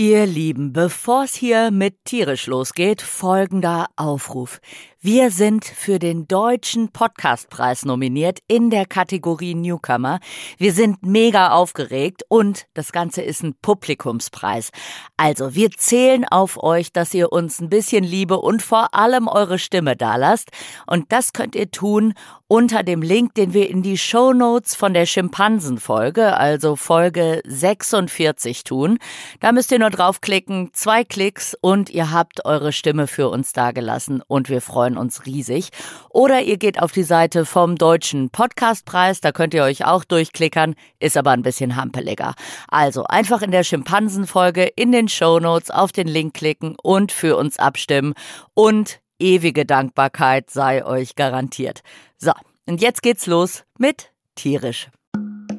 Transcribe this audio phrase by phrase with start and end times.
[0.00, 4.62] Ihr Lieben, bevor es hier mit tierisch losgeht, folgender Aufruf.
[5.02, 10.20] Wir sind für den Deutschen Podcastpreis nominiert in der Kategorie Newcomer.
[10.58, 14.72] Wir sind mega aufgeregt und das Ganze ist ein Publikumspreis.
[15.16, 19.58] Also wir zählen auf euch, dass ihr uns ein bisschen Liebe und vor allem eure
[19.58, 20.50] Stimme dalasst.
[20.86, 22.12] Und das könnt ihr tun
[22.50, 28.64] unter dem Link, den wir in die Show Notes von der Schimpansenfolge, also Folge 46
[28.64, 28.98] tun.
[29.38, 34.20] Da müsst ihr nur draufklicken, zwei Klicks und ihr habt eure Stimme für uns dagelassen
[34.26, 35.70] und wir freuen uns riesig.
[36.10, 40.74] Oder ihr geht auf die Seite vom Deutschen Podcastpreis, da könnt ihr euch auch durchklickern,
[40.98, 42.34] ist aber ein bisschen hampeliger.
[42.68, 47.36] Also einfach in der Schimpansenfolge in den Show Notes auf den Link klicken und für
[47.36, 48.14] uns abstimmen
[48.54, 51.80] und ewige Dankbarkeit sei euch garantiert.
[52.16, 52.32] So,
[52.66, 54.88] und jetzt geht's los mit Tierisch.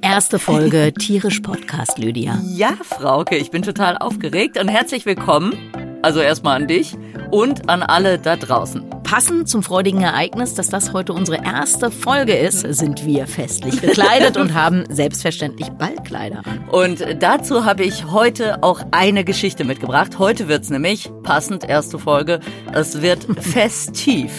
[0.02, 2.42] Erste Folge Tierisch Podcast, Lydia.
[2.44, 5.54] Ja, Frauke, ich bin total aufgeregt und herzlich willkommen.
[6.02, 6.96] Also erstmal an dich
[7.30, 9.01] und an alle da draußen.
[9.12, 14.38] Passend zum freudigen Ereignis, dass das heute unsere erste Folge ist, sind wir festlich gekleidet
[14.38, 16.70] und haben selbstverständlich Ballkleider an.
[16.70, 20.18] Und dazu habe ich heute auch eine Geschichte mitgebracht.
[20.18, 22.40] Heute wird's nämlich, passend erste Folge,
[22.72, 24.32] es wird festiv.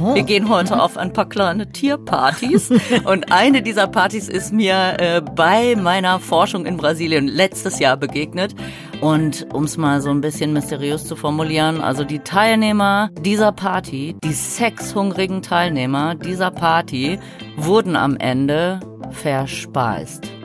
[0.00, 0.14] Oh.
[0.14, 2.70] Wir gehen heute auf ein paar kleine Tierpartys.
[3.04, 8.54] Und eine dieser Partys ist mir äh, bei meiner Forschung in Brasilien letztes Jahr begegnet.
[9.00, 14.16] Und um es mal so ein bisschen mysteriös zu formulieren, also die Teilnehmer dieser Party,
[14.24, 17.18] die sexhungrigen Teilnehmer dieser Party,
[17.56, 20.37] wurden am Ende verspeist.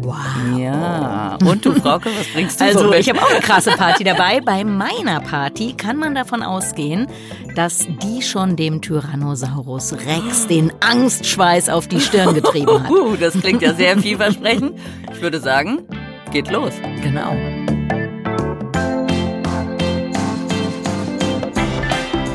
[0.00, 0.16] Wow.
[0.56, 1.36] Ja.
[1.44, 3.00] Und du, Frauke, was bringst du so Also mit?
[3.00, 4.40] ich habe auch eine krasse Party dabei.
[4.40, 7.06] Bei meiner Party kann man davon ausgehen,
[7.56, 12.90] dass die schon dem Tyrannosaurus Rex den Angstschweiß auf die Stirn getrieben hat.
[12.90, 14.78] Uh, das klingt ja sehr vielversprechend.
[15.12, 15.80] Ich würde sagen,
[16.30, 16.72] geht los.
[17.02, 17.32] Genau.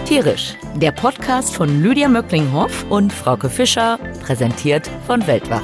[0.06, 2.86] Tierisch Der Podcast von Lydia Möcklinghoff.
[2.90, 5.62] und Frauke Fischer, präsentiert von Weltwach.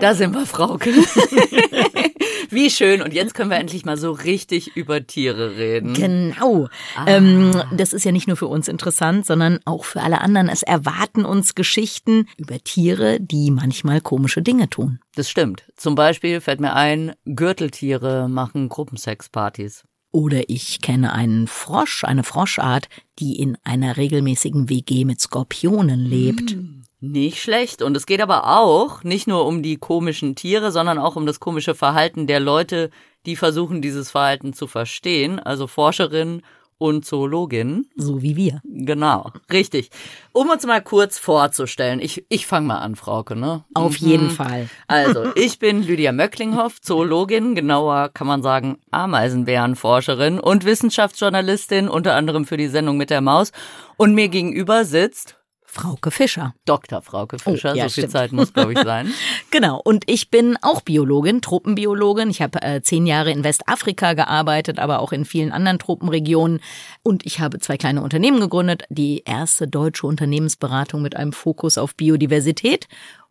[0.00, 0.90] Da sind wir, Frauke.
[2.50, 3.02] Wie schön.
[3.02, 5.92] Und jetzt können wir endlich mal so richtig über Tiere reden.
[5.92, 6.68] Genau.
[7.06, 10.48] Ähm, das ist ja nicht nur für uns interessant, sondern auch für alle anderen.
[10.48, 15.00] Es erwarten uns Geschichten über Tiere, die manchmal komische Dinge tun.
[15.14, 15.64] Das stimmt.
[15.76, 19.84] Zum Beispiel fällt mir ein, Gürteltiere machen Gruppensexpartys.
[20.12, 22.88] Oder ich kenne einen Frosch, eine Froschart,
[23.18, 26.56] die in einer regelmäßigen WG mit Skorpionen lebt.
[27.00, 27.80] Nicht schlecht.
[27.80, 31.40] Und es geht aber auch nicht nur um die komischen Tiere, sondern auch um das
[31.40, 32.90] komische Verhalten der Leute,
[33.24, 35.38] die versuchen, dieses Verhalten zu verstehen.
[35.38, 36.42] Also Forscherinnen
[36.80, 37.86] und Zoologinnen.
[37.94, 38.62] So wie wir.
[38.64, 39.90] Genau, richtig.
[40.32, 42.00] Um uns mal kurz vorzustellen.
[42.00, 43.64] Ich, ich fange mal an, Frauke, ne?
[43.74, 44.70] Auf jeden Fall.
[44.88, 52.46] Also, ich bin Lydia Möcklinghoff, Zoologin, genauer kann man sagen Ameisenbärenforscherin und Wissenschaftsjournalistin, unter anderem
[52.46, 53.52] für die Sendung mit der Maus.
[53.98, 55.39] Und mir gegenüber sitzt
[55.72, 56.52] Frauke Fischer.
[56.64, 57.00] Dr.
[57.00, 57.72] Frauke Fischer.
[57.72, 58.12] Oh, ja, so viel stimmt.
[58.12, 59.12] Zeit muss, glaube ich, sein.
[59.52, 59.80] Genau.
[59.82, 62.30] Und ich bin auch Biologin, Tropenbiologin.
[62.30, 66.60] Ich habe äh, zehn Jahre in Westafrika gearbeitet, aber auch in vielen anderen Tropenregionen.
[67.02, 68.84] Und ich habe zwei kleine Unternehmen gegründet.
[68.90, 72.86] Die erste deutsche Unternehmensberatung mit einem Fokus auf Biodiversität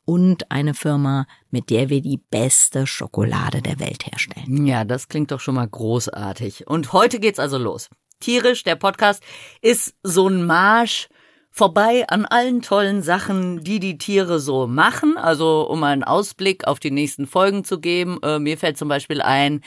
[0.06, 4.66] und eine Firma, mit der wir die beste Schokolade der Welt herstellen.
[4.66, 6.68] Ja, das klingt doch schon mal großartig.
[6.68, 7.90] Und heute geht's also los.
[8.20, 9.24] Tierisch, der Podcast,
[9.62, 11.10] ist so ein Marsch
[11.52, 15.18] vorbei an allen tollen Sachen, die die Tiere so machen.
[15.18, 19.22] Also um einen Ausblick auf die nächsten Folgen zu geben, äh, mir fällt zum Beispiel
[19.22, 19.62] ein,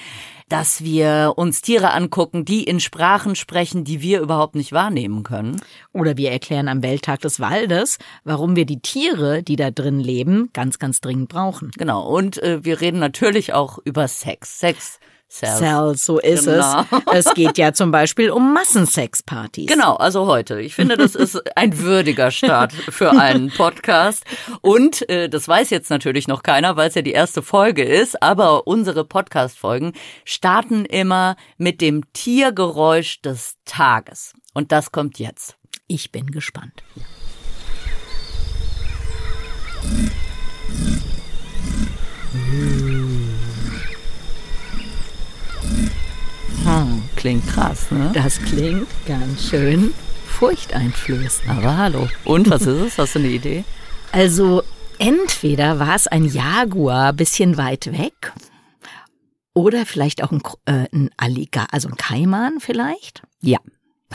[0.48, 5.60] dass wir uns Tiere angucken, die in Sprachen sprechen, die wir überhaupt nicht wahrnehmen können.
[5.92, 10.50] Oder wir erklären am Welttag des Waldes, warum wir die Tiere, die da drin leben,
[10.52, 11.70] ganz, ganz dringend brauchen.
[11.76, 12.06] Genau.
[12.06, 14.58] Und äh, wir reden natürlich auch über Sex.
[14.58, 15.00] Sex.
[15.32, 15.58] Cells.
[15.60, 16.80] Cells, so ist Genau.
[17.10, 17.26] es.
[17.26, 19.66] Es geht ja zum Beispiel um Massensexpartys.
[19.66, 20.60] Genau, also heute.
[20.60, 24.24] Ich finde, das ist ein würdiger Start für einen Podcast.
[24.60, 28.22] Und äh, das weiß jetzt natürlich noch keiner, weil es ja die erste Folge ist,
[28.22, 29.92] aber unsere Podcast-Folgen
[30.24, 34.34] starten immer mit dem Tiergeräusch des Tages.
[34.52, 35.56] Und das kommt jetzt.
[35.86, 36.82] Ich bin gespannt.
[47.22, 48.10] Klingt krass, ne?
[48.12, 49.94] Das klingt ganz schön
[50.26, 51.48] furchteinflößend.
[51.48, 52.08] Aber hallo.
[52.24, 52.98] Und was ist es?
[52.98, 53.62] Hast du eine Idee?
[54.10, 54.64] Also
[54.98, 58.32] entweder war es ein Jaguar bisschen weit weg
[59.54, 63.22] oder vielleicht auch ein, äh, ein Alligator, also ein Kaiman vielleicht.
[63.40, 63.58] Ja.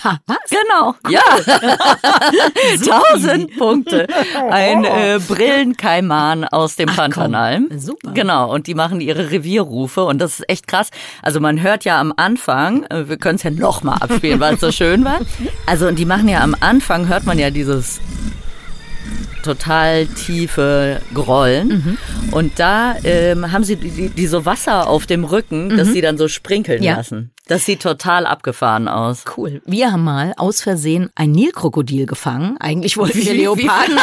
[0.04, 0.38] Ha, was?
[0.50, 1.22] Genau, ja.
[2.86, 4.08] Tausend Punkte.
[4.50, 7.04] Ein äh, Brillenkaiman aus dem Ach, komm.
[7.12, 7.62] Pantanal.
[7.78, 8.12] Super.
[8.14, 10.90] Genau, und die machen ihre Revierrufe und das ist echt krass.
[11.22, 14.60] Also man hört ja am Anfang, äh, wir können es ja nochmal abspielen, weil es
[14.62, 15.20] so schön war.
[15.66, 18.00] Also und die machen ja am Anfang, hört man ja dieses
[19.44, 21.68] total tiefe Grollen.
[21.70, 21.98] Mhm.
[22.32, 26.18] Und da ähm, haben sie die, die, so Wasser auf dem Rücken, dass sie dann
[26.18, 26.84] so sprinkeln Mhm.
[26.86, 26.96] Ja.
[26.98, 27.32] lassen.
[27.48, 29.24] Das sieht total abgefahren aus.
[29.38, 29.62] Cool.
[29.66, 32.58] Wir haben mal aus Versehen ein Nilkrokodil gefangen.
[32.60, 33.96] Eigentlich wollten wir Leoparden.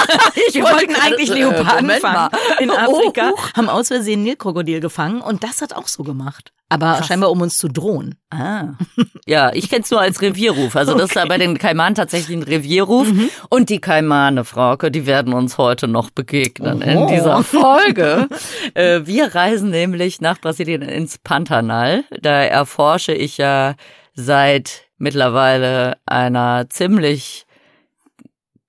[0.52, 2.31] Wir wollte wollten eigentlich äh, Leoparden Moment fangen mal.
[2.61, 3.32] in Afrika.
[3.35, 6.52] Oh, Haben aus Versehen ein Nilkrokodil gefangen und das hat auch so gemacht.
[6.69, 8.16] Aber scheinbar um uns zu drohen.
[8.31, 8.75] Ah.
[9.26, 10.76] Ja, ich kenn's nur als Revierruf.
[10.76, 13.11] Also das ist ja bei den Kaimanen tatsächlich ein Revierruf.
[13.11, 13.31] Mhm.
[13.49, 17.08] Und die Kaimane, Frauke, die werden uns heute noch begegnen in Oho.
[17.08, 18.28] dieser Folge.
[18.75, 22.05] Äh, Wir reisen nämlich nach Brasilien ins Pantanal.
[22.20, 23.76] Da erforsche ich ja
[24.12, 27.46] seit mittlerweile einer ziemlich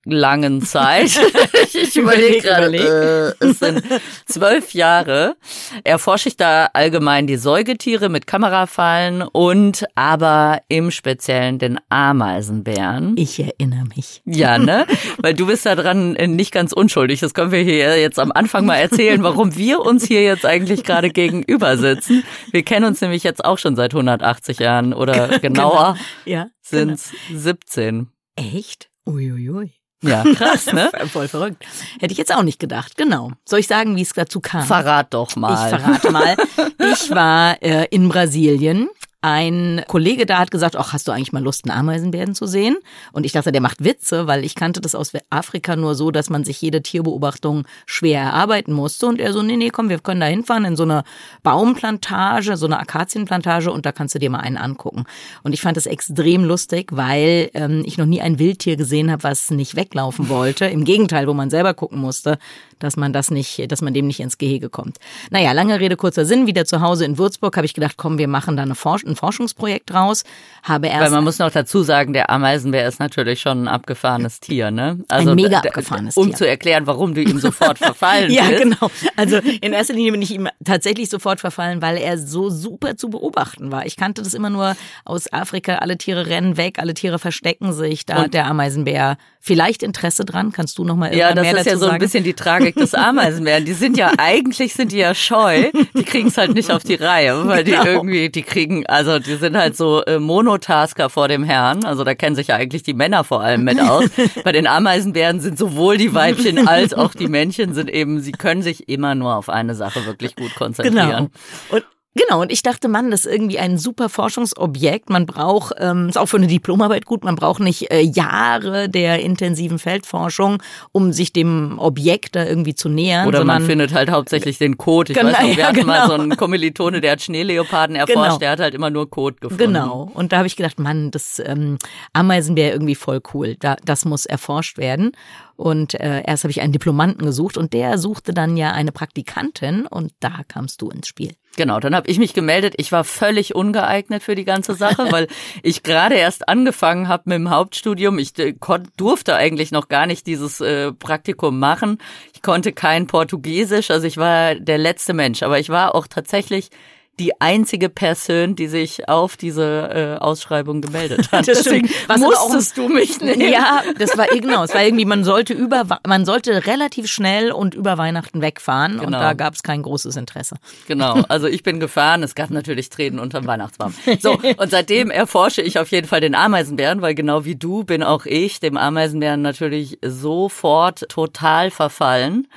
[0.06, 1.18] langen Zeit.
[1.72, 3.82] ich überlege Überleg, gerade, äh, es sind
[4.26, 5.36] zwölf Jahre.
[5.84, 13.14] Erforsche ich da allgemein die Säugetiere mit Kamerafallen und aber im Speziellen den Ameisenbären.
[13.16, 14.22] Ich erinnere mich.
[14.24, 14.86] Ja, ne?
[15.18, 17.20] Weil du bist da dran äh, nicht ganz unschuldig.
[17.20, 20.84] Das können wir hier jetzt am Anfang mal erzählen, warum wir uns hier jetzt eigentlich
[20.84, 22.24] gerade gegenüber sitzen.
[22.50, 26.46] Wir kennen uns nämlich jetzt auch schon seit 180 Jahren oder genauer Ja.
[26.62, 28.08] sind's 17.
[28.36, 28.90] Echt?
[29.06, 29.72] Uiuiui.
[30.02, 30.90] Ja, krass, ne?
[31.12, 31.64] Voll verrückt.
[32.00, 32.96] Hätte ich jetzt auch nicht gedacht.
[32.96, 33.32] Genau.
[33.44, 34.64] Soll ich sagen, wie es dazu kam?
[34.64, 35.72] Verrat doch mal.
[35.72, 36.36] Ich verrate mal.
[36.78, 38.88] Ich war äh, in Brasilien.
[39.28, 42.76] Ein Kollege da hat gesagt, ach, hast du eigentlich mal Lust, einen Ameisenbären zu sehen?
[43.10, 46.30] Und ich dachte, der macht Witze, weil ich kannte das aus Afrika nur so, dass
[46.30, 49.08] man sich jede Tierbeobachtung schwer erarbeiten musste.
[49.08, 51.02] Und er so, nee, nee, komm, wir können da hinfahren in so eine
[51.42, 55.06] Baumplantage, so eine Akazienplantage und da kannst du dir mal einen angucken.
[55.42, 59.24] Und ich fand das extrem lustig, weil ähm, ich noch nie ein Wildtier gesehen habe,
[59.24, 60.66] was nicht weglaufen wollte.
[60.66, 62.38] Im Gegenteil, wo man selber gucken musste,
[62.78, 64.98] dass man das nicht, dass man dem nicht ins Gehege kommt.
[65.30, 66.46] Naja, lange Rede, kurzer Sinn.
[66.46, 69.16] Wieder zu Hause in Würzburg habe ich gedacht, komm, wir machen da eine Forsch ein
[69.16, 70.24] Forschungsprojekt raus.
[70.62, 74.40] Habe erst Weil man muss noch dazu sagen, der Ameisenbär ist natürlich schon ein abgefahrenes
[74.40, 74.98] Tier, ne?
[75.08, 76.36] Ein mega abgefahrenes Um Tier.
[76.36, 78.62] zu erklären, warum du ihm sofort verfallen Ja, bist.
[78.62, 78.90] genau.
[79.16, 83.08] Also in erster Linie bin ich ihm tatsächlich sofort verfallen, weil er so super zu
[83.10, 83.86] beobachten war.
[83.86, 85.76] Ich kannte das immer nur aus Afrika.
[85.76, 88.04] Alle Tiere rennen weg, alle Tiere verstecken sich.
[88.06, 90.50] Da hat der Ameisenbär vielleicht Interesse dran.
[90.52, 92.00] Kannst du noch mal Ja, irgendwann das mehr ist ja dazu so ein sagen?
[92.00, 93.64] bisschen die Tragik des Ameisenbären.
[93.64, 95.70] Die sind ja, eigentlich sind die ja scheu.
[95.94, 97.84] Die kriegen es halt nicht auf die Reihe, weil die Genau.
[97.84, 101.84] irgendwie, die kriegen, also die sind halt so äh, Monotasker vor dem Herrn.
[101.84, 104.04] Also da kennen sich ja eigentlich die Männer vor allem mit aus.
[104.44, 108.62] Bei den Ameisenbären sind sowohl die Weibchen als auch die Männchen sind eben, sie können
[108.62, 110.96] sich immer nur auf eine Sache wirklich gut konzentrieren.
[111.06, 111.28] Genau.
[111.70, 111.84] Und
[112.16, 115.10] Genau, und ich dachte, Mann, das ist irgendwie ein super Forschungsobjekt.
[115.10, 119.20] Man braucht, ähm, ist auch für eine Diplomarbeit gut, man braucht nicht äh, Jahre der
[119.20, 123.28] intensiven Feldforschung, um sich dem Objekt da irgendwie zu nähern.
[123.28, 125.12] Oder man sondern, findet halt hauptsächlich den Code.
[125.12, 126.22] Ich Genau, weiß noch, wir ja, hatten mal so genau.
[126.22, 128.38] einen Kommilitone, der hat Schneeleoparden erforscht, Genau.
[128.38, 129.74] der hat halt immer nur Code gefunden.
[129.74, 130.10] Genau.
[130.14, 131.76] Und da habe ich gedacht, Mann, das ähm,
[132.14, 133.56] Ameisenbär irgendwie voll cool.
[133.60, 135.12] Da, das muss erforscht werden.
[135.56, 139.86] Und äh, erst habe ich einen Diplomanten gesucht und der suchte dann ja eine Praktikantin
[139.86, 141.32] und da kamst du ins Spiel.
[141.56, 142.74] Genau, dann habe ich mich gemeldet.
[142.76, 145.26] Ich war völlig ungeeignet für die ganze Sache, weil
[145.62, 148.18] ich gerade erst angefangen habe mit dem Hauptstudium.
[148.18, 148.54] Ich äh,
[148.96, 151.98] durfte eigentlich noch gar nicht dieses äh, Praktikum machen.
[152.34, 155.42] Ich konnte kein Portugiesisch, also ich war der letzte Mensch.
[155.42, 156.70] Aber ich war auch tatsächlich
[157.18, 161.46] die einzige Person, die sich auf diese äh, Ausschreibung gemeldet hat.
[161.46, 163.40] Deswegen Was aber auch- musstest du mich nehmen.
[163.50, 164.64] Ja, das war genau.
[164.64, 169.06] Es war irgendwie, man sollte über, man sollte relativ schnell und über Weihnachten wegfahren und
[169.06, 169.18] Genau.
[169.18, 170.56] da gab es kein großes Interesse.
[170.88, 173.94] Genau, also ich bin gefahren, es gab natürlich Tränen unterm Weihnachtsbaum.
[174.20, 178.02] So, und seitdem erforsche ich auf jeden Fall den Ameisenbären, weil genau wie du bin
[178.02, 182.48] auch ich dem Ameisenbären natürlich sofort total verfallen.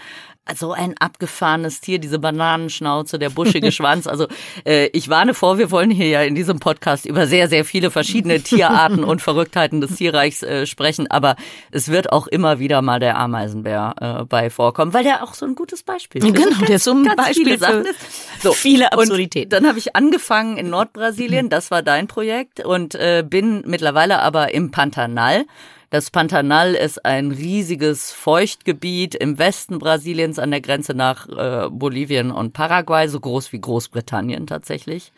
[0.56, 4.08] So ein abgefahrenes Tier, diese Bananenschnauze, der buschige Schwanz.
[4.08, 4.28] Also
[4.66, 7.92] äh, ich warne vor, wir wollen hier ja in diesem Podcast über sehr, sehr viele
[7.92, 11.36] verschiedene Tierarten und Verrücktheiten des Tierreichs äh, sprechen, aber
[11.72, 15.46] es wird auch immer wieder mal der Ameisenbär äh, bei vorkommen, weil der auch so
[15.46, 16.34] ein gutes Beispiel ist.
[16.34, 18.42] Genau, der ist so ein ganz Beispiel für ist.
[18.42, 19.50] So, viele Absurditäten.
[19.50, 24.54] Dann habe ich angefangen in Nordbrasilien, das war dein Projekt und äh, bin mittlerweile aber
[24.54, 25.46] im Pantanal.
[25.90, 32.30] Das Pantanal ist ein riesiges Feuchtgebiet im Westen Brasiliens an der Grenze nach äh, Bolivien
[32.30, 35.12] und Paraguay, so groß wie Großbritannien tatsächlich.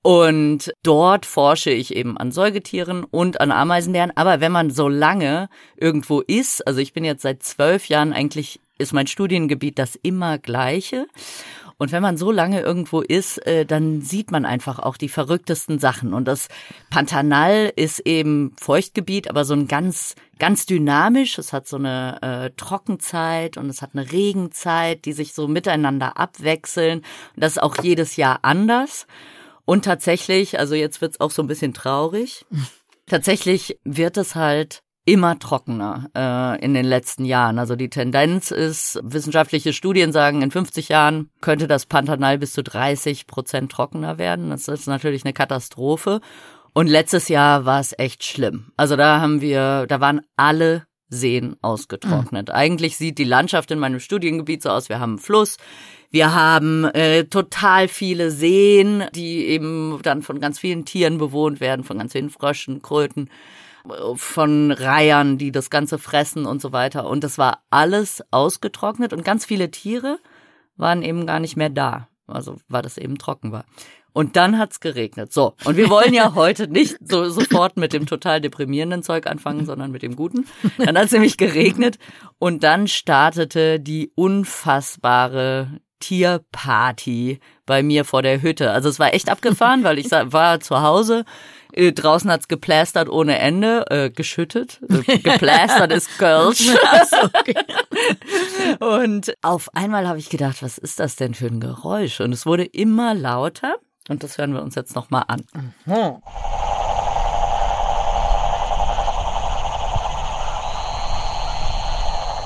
[0.00, 4.12] Und dort forsche ich eben an Säugetieren und an Ameisenbären.
[4.16, 8.60] Aber wenn man so lange irgendwo ist, also ich bin jetzt seit zwölf Jahren eigentlich,
[8.78, 11.06] ist mein Studiengebiet das immer gleiche.
[11.80, 15.78] Und wenn man so lange irgendwo ist, äh, dann sieht man einfach auch die verrücktesten
[15.78, 16.12] Sachen.
[16.12, 16.48] Und das
[16.90, 21.38] Pantanal ist eben Feuchtgebiet, aber so ein ganz, ganz dynamisch.
[21.38, 26.16] Es hat so eine äh, Trockenzeit und es hat eine Regenzeit, die sich so miteinander
[26.16, 26.98] abwechseln.
[27.36, 29.06] Und das ist auch jedes Jahr anders.
[29.64, 32.44] Und tatsächlich, also jetzt wird's auch so ein bisschen traurig.
[33.06, 37.58] Tatsächlich wird es halt immer trockener äh, in den letzten Jahren.
[37.58, 42.62] Also die Tendenz ist, wissenschaftliche Studien sagen, in 50 Jahren könnte das Pantanal bis zu
[42.62, 44.50] 30 Prozent trockener werden.
[44.50, 46.20] Das ist natürlich eine Katastrophe.
[46.74, 48.70] Und letztes Jahr war es echt schlimm.
[48.76, 52.48] Also da haben wir, da waren alle Seen ausgetrocknet.
[52.48, 52.54] Mhm.
[52.54, 55.56] Eigentlich sieht die Landschaft in meinem Studiengebiet so aus, wir haben einen Fluss,
[56.10, 61.82] wir haben äh, total viele Seen, die eben dann von ganz vielen Tieren bewohnt werden,
[61.82, 63.30] von ganz vielen Fröschen, Kröten
[64.14, 67.08] von Reihern, die das Ganze fressen und so weiter.
[67.08, 70.18] Und das war alles ausgetrocknet und ganz viele Tiere
[70.76, 72.08] waren eben gar nicht mehr da.
[72.26, 73.64] Also weil das eben trocken war.
[74.12, 75.32] Und dann hat's geregnet.
[75.32, 75.54] So.
[75.64, 79.90] Und wir wollen ja heute nicht so sofort mit dem total deprimierenden Zeug anfangen, sondern
[79.92, 80.46] mit dem Guten.
[80.78, 81.98] Dann hat's nämlich geregnet
[82.38, 88.70] und dann startete die unfassbare Tierparty bei mir vor der Hütte.
[88.70, 91.24] Also es war echt abgefahren, weil ich war zu Hause
[91.72, 94.80] äh, draußen hat's geplästert ohne Ende, äh, geschüttet.
[94.88, 96.70] Äh, geplästert ist Kölsch.
[97.22, 97.54] okay.
[98.80, 102.20] Und auf einmal habe ich gedacht, was ist das denn für ein Geräusch?
[102.20, 103.76] Und es wurde immer lauter.
[104.08, 105.44] Und das hören wir uns jetzt nochmal an.
[105.84, 106.22] Mhm.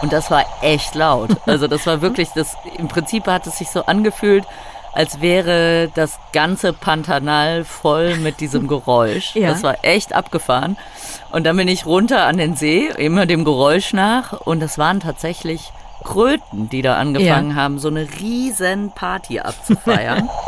[0.03, 1.31] Und das war echt laut.
[1.47, 4.45] Also das war wirklich, das im Prinzip hat es sich so angefühlt,
[4.93, 9.35] als wäre das ganze Pantanal voll mit diesem Geräusch.
[9.35, 9.49] Ja.
[9.49, 10.77] Das war echt abgefahren.
[11.31, 14.33] Und dann bin ich runter an den See, immer dem Geräusch nach.
[14.41, 15.73] Und es waren tatsächlich
[16.05, 17.57] Kröten, die da angefangen ja.
[17.57, 20.29] haben, so eine riesen Party abzufeiern.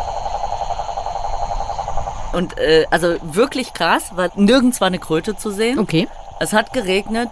[2.33, 5.79] Und äh, also wirklich krass, weil nirgends war eine Kröte zu sehen.
[5.79, 6.09] Okay.
[6.41, 7.31] Es hat geregnet.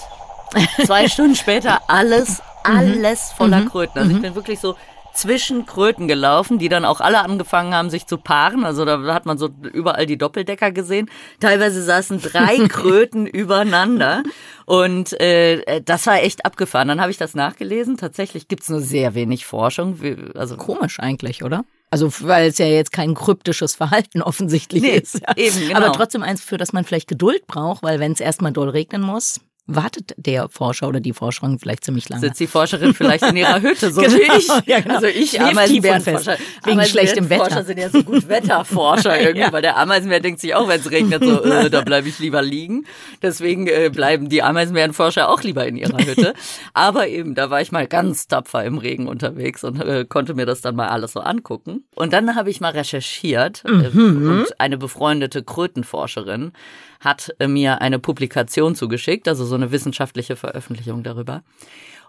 [0.84, 2.76] Zwei Stunden später alles, mhm.
[2.76, 3.68] alles voller mhm.
[3.68, 3.98] Kröten.
[3.98, 4.22] Also ich mhm.
[4.22, 4.76] bin wirklich so
[5.14, 8.64] zwischen Kröten gelaufen, die dann auch alle angefangen haben, sich zu paaren.
[8.64, 11.10] Also da hat man so überall die Doppeldecker gesehen.
[11.40, 14.22] Teilweise saßen drei Kröten übereinander.
[14.64, 16.88] Und äh, das war echt abgefahren.
[16.88, 17.96] Dann habe ich das nachgelesen.
[17.96, 19.98] Tatsächlich gibt's nur sehr wenig Forschung.
[20.34, 21.64] Also Komisch eigentlich, oder?
[21.90, 25.20] Also weil es ja jetzt kein kryptisches Verhalten offensichtlich nee, ist.
[25.20, 25.36] Ja.
[25.36, 25.76] Eben, genau.
[25.76, 29.02] Aber trotzdem eins, für das man vielleicht Geduld braucht, weil wenn es erstmal doll regnen
[29.02, 32.20] muss, wartet der Forscher oder die Forscherin vielleicht ziemlich lange.
[32.20, 34.16] Sitzt die Forscherin vielleicht in ihrer Hütte, so genau.
[34.16, 34.48] wie ich.
[34.66, 34.96] Ja, genau.
[34.96, 36.36] Also ich Ameisenbärenforscher.
[36.64, 37.44] Wegen schlechtem Wetter.
[37.44, 39.52] Forscher sind ja so gut Wetterforscher irgendwie, ja.
[39.52, 42.42] weil der Ameisenbär denkt sich auch, wenn es regnet, so, äh, da bleibe ich lieber
[42.42, 42.86] liegen.
[43.22, 46.34] Deswegen äh, bleiben die Ameisenbärenforscher auch lieber in ihrer Hütte.
[46.74, 50.46] Aber eben, da war ich mal ganz tapfer im Regen unterwegs und äh, konnte mir
[50.46, 51.84] das dann mal alles so angucken.
[51.94, 54.30] Und dann habe ich mal recherchiert äh, mhm.
[54.30, 56.52] und eine befreundete Krötenforscherin
[57.02, 61.42] hat äh, mir eine Publikation zugeschickt, also so eine wissenschaftliche Veröffentlichung darüber.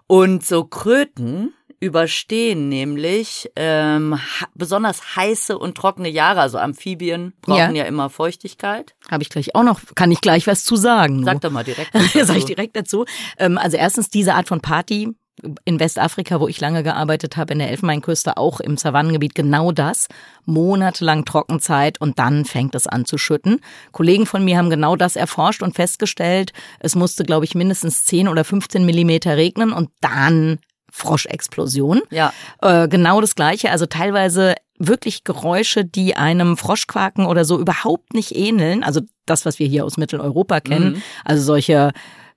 [0.06, 4.18] Und so Kröten überstehen nämlich ähm,
[4.54, 6.40] besonders heiße und trockene Jahre.
[6.40, 8.94] Also Amphibien brauchen ja, ja immer Feuchtigkeit.
[9.10, 11.24] Habe ich gleich auch noch, kann ich gleich was zu sagen.
[11.24, 11.90] Sag doch mal direkt.
[12.12, 13.04] Sag ich direkt dazu.
[13.38, 15.14] Ähm, also erstens diese Art von Party
[15.64, 20.08] in Westafrika, wo ich lange gearbeitet habe, in der Elfenbeinküste, auch im Savannengebiet, genau das.
[20.44, 23.60] Monatelang Trockenzeit und dann fängt es an zu schütten.
[23.92, 28.28] Kollegen von mir haben genau das erforscht und festgestellt, es musste, glaube ich, mindestens 10
[28.28, 30.58] oder 15 Millimeter regnen und dann
[30.90, 32.02] Froschexplosion.
[32.10, 32.32] Ja.
[32.62, 33.70] Äh, genau das Gleiche.
[33.70, 38.84] Also teilweise wirklich Geräusche, die einem Froschquaken oder so überhaupt nicht ähneln.
[38.84, 40.94] Also das, was wir hier aus Mitteleuropa kennen.
[40.94, 41.02] Mhm.
[41.24, 41.92] Also solche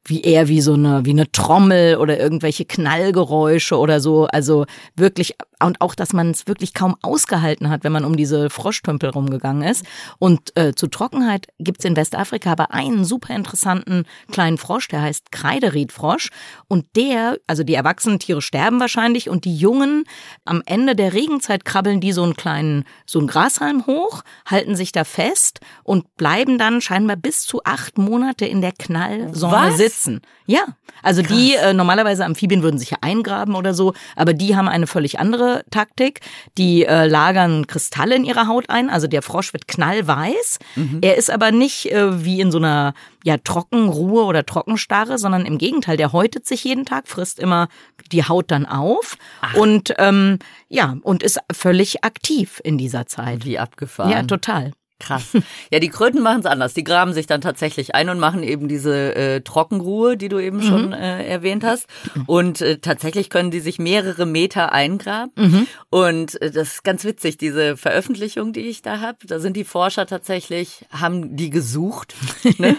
[0.08, 4.26] wie eher wie so eine, wie eine Trommel oder irgendwelche Knallgeräusche oder so.
[4.26, 8.50] Also wirklich, und auch, dass man es wirklich kaum ausgehalten hat, wenn man um diese
[8.50, 9.86] Froschtümpel rumgegangen ist.
[10.20, 15.32] Und äh, zu Trockenheit gibt's in Westafrika aber einen super interessanten kleinen Frosch, der heißt
[15.32, 16.30] Kreideriedfrosch.
[16.68, 20.04] Und der, also die erwachsenen Tiere sterben wahrscheinlich und die Jungen,
[20.46, 24.92] am Ende der Regenzeit krabbeln die so einen kleinen, so einen Grashalm hoch, halten sich
[24.92, 30.22] da fest und bleiben dann scheinbar bis zu acht Monate in der Knallsonne sitzen sitzen.
[30.46, 30.64] Ja,
[31.04, 31.36] also Krass.
[31.36, 35.20] die äh, normalerweise Amphibien würden sich ja eingraben oder so, aber die haben eine völlig
[35.20, 36.22] andere Taktik.
[36.58, 40.60] Die äh, lagern Kristalle in ihrer Haut ein, also der Frosch wird knallweiß.
[40.76, 41.00] Mhm.
[41.02, 45.58] Er ist aber nicht äh, wie in so einer ja Trockenruhe oder Trockenstarre, sondern im
[45.58, 47.68] Gegenteil, der häutet sich jeden Tag, frisst immer
[48.12, 49.56] die Haut dann auf Ach.
[49.56, 50.40] und ähm,
[50.70, 53.46] ja und ist völlig aktiv in dieser Zeit.
[53.46, 54.12] Wie abgefahren.
[54.12, 54.72] Ja, total.
[55.00, 55.34] Krass.
[55.70, 56.74] Ja, die Kröten machen es anders.
[56.74, 60.58] Die graben sich dann tatsächlich ein und machen eben diese äh, Trockenruhe, die du eben
[60.58, 60.62] mhm.
[60.62, 61.88] schon äh, erwähnt hast.
[62.26, 65.32] Und äh, tatsächlich können die sich mehrere Meter eingraben.
[65.36, 65.68] Mhm.
[65.90, 69.18] Und äh, das ist ganz witzig, diese Veröffentlichung, die ich da habe.
[69.28, 72.16] Da sind die Forscher tatsächlich, haben die gesucht.
[72.60, 72.76] Ne?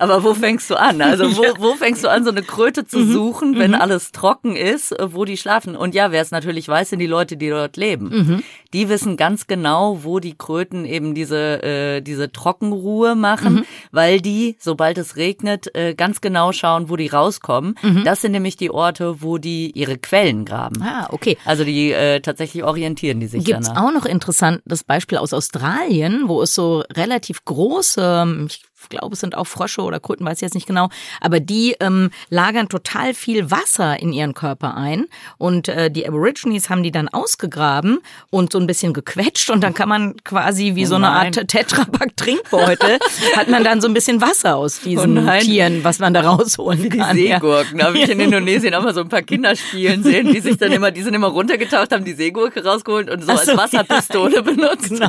[0.00, 1.00] Aber wo fängst du an?
[1.00, 3.12] Also wo, wo fängst du an, so eine Kröte zu mhm.
[3.12, 3.80] suchen, wenn mhm.
[3.80, 5.76] alles trocken ist, äh, wo die schlafen?
[5.76, 8.08] Und ja, wer es natürlich weiß, sind die Leute, die dort leben.
[8.08, 8.42] Mhm.
[8.72, 13.64] Die wissen ganz genau, wo die Kröten eben diese äh, diese Trockenruhe machen, mhm.
[13.92, 17.76] weil die, sobald es regnet, äh, ganz genau schauen, wo die rauskommen.
[17.82, 18.04] Mhm.
[18.04, 20.82] Das sind nämlich die Orte, wo die ihre Quellen graben.
[20.82, 21.36] Ah, okay.
[21.44, 23.84] Also die äh, tatsächlich orientieren die sich Gibt's danach.
[23.84, 29.20] auch noch interessant das Beispiel aus Australien, wo es so relativ große, ich glaube, es
[29.20, 30.88] sind auch Frösche oder Kröten, weiß ich jetzt nicht genau,
[31.20, 35.06] aber die ähm, lagern total viel Wasser in ihren Körper ein
[35.38, 37.98] und äh, die Aborigines haben die dann ausgegraben
[38.30, 41.48] und so ein bisschen gequetscht und dann kann man quasi wie oh so eine Art
[41.48, 42.98] Tetrapack Trinkbeutel
[43.36, 46.82] hat man dann so ein bisschen Wasser aus diesen oh Tieren, was man da rausholen
[46.82, 47.16] wie kann.
[47.16, 47.86] Die Seegurken, ja.
[47.86, 50.72] habe ich in Indonesien auch mal so ein paar Kinder spielen sehen, die sich dann
[50.72, 54.40] immer, die sind immer runtergetaucht, haben die Seegurke rausgeholt und so, so als Wasserpistole ja.
[54.42, 54.90] benutzt.
[54.90, 55.08] Genau.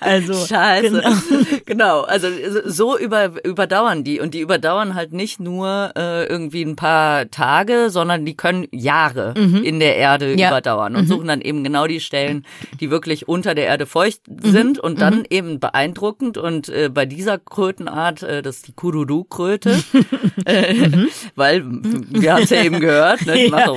[0.00, 0.90] Also Scheiße.
[0.90, 1.12] Genau.
[1.64, 2.00] genau.
[2.02, 2.28] Also
[2.64, 4.20] so über über, überdauern die.
[4.20, 9.34] Und die überdauern halt nicht nur äh, irgendwie ein paar Tage, sondern die können Jahre
[9.36, 9.62] mhm.
[9.62, 10.48] in der Erde ja.
[10.48, 11.08] überdauern und mhm.
[11.08, 12.46] suchen dann eben genau die Stellen,
[12.80, 14.50] die wirklich unter der Erde feucht mhm.
[14.50, 15.26] sind und dann mhm.
[15.30, 16.38] eben beeindruckend.
[16.38, 19.82] Und äh, bei dieser Krötenart, äh, das ist die Kurudu-Kröte,
[20.46, 21.08] äh, mhm.
[21.34, 23.66] weil wir haben es ja eben gehört, ne, die ja.
[23.66, 23.76] so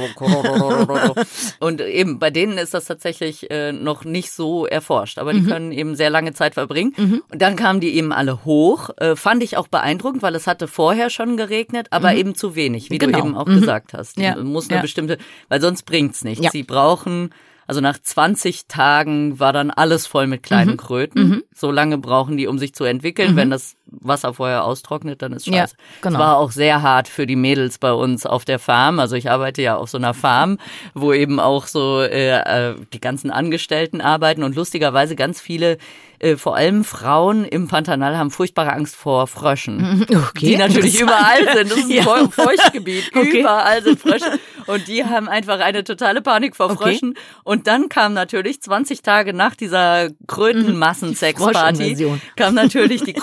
[1.65, 5.48] und eben bei denen ist das tatsächlich äh, noch nicht so erforscht, aber die mhm.
[5.48, 6.94] können eben sehr lange Zeit verbringen.
[6.96, 10.67] Und dann kamen die eben alle hoch, äh, fand ich auch beeindruckend, weil es hatte
[10.67, 12.17] vorher schon geregnet, aber mhm.
[12.17, 13.22] eben zu wenig, wie genau.
[13.22, 13.55] du eben auch mhm.
[13.55, 14.20] gesagt hast.
[14.20, 14.36] Ja.
[14.36, 14.82] Muss eine ja.
[14.84, 15.17] bestimmte,
[15.50, 16.46] weil sonst bringt's nichts.
[16.46, 16.51] Ja.
[16.51, 17.32] Sie brauchen
[17.65, 20.77] also nach 20 Tagen war dann alles voll mit kleinen mhm.
[20.77, 21.27] Kröten.
[21.27, 21.44] Mhm.
[21.55, 23.32] So lange brauchen die, um sich zu entwickeln.
[23.32, 23.36] Mhm.
[23.36, 23.75] Wenn das
[24.08, 25.76] Wasser vorher austrocknet, dann ist scheiße.
[25.78, 26.20] Ja, genau.
[26.20, 29.00] Es war auch sehr hart für die Mädels bei uns auf der Farm.
[29.00, 30.58] Also ich arbeite ja auf so einer Farm,
[30.94, 35.78] wo eben auch so äh, äh die ganzen Angestellten arbeiten und lustigerweise ganz viele
[36.20, 40.06] äh, vor allem Frauen im Pantanal haben furchtbare Angst vor Fröschen.
[40.16, 41.72] Okay, die natürlich überall sind.
[41.72, 42.28] Das ist ein ja.
[42.30, 43.12] Feuchtgebiet.
[43.16, 43.42] Okay.
[43.42, 44.40] Überall sind Frösche.
[44.68, 47.12] Und die haben einfach eine totale Panik vor Fröschen.
[47.12, 47.20] Okay.
[47.44, 53.13] Und dann kam natürlich 20 Tage nach dieser Krötenmassensex-Party kam natürlich die